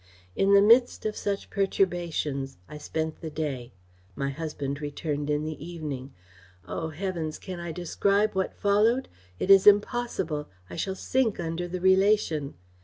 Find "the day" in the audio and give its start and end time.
3.21-3.71